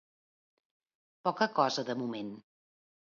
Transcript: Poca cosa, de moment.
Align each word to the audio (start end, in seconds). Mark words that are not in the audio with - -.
Poca 1.29 1.47
cosa, 1.59 1.83
de 1.91 1.97
moment. 1.99 2.33